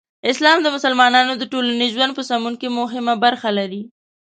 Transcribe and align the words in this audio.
اسلام 0.31 0.57
د 0.61 0.67
مسلمانانو 0.75 1.33
د 1.37 1.43
ټولنیز 1.51 1.91
ژوند 1.95 2.11
په 2.15 2.23
سمون 2.29 2.53
کې 2.61 2.75
مهمه 2.79 3.13
برخه 3.23 3.49
لري. 3.57 3.81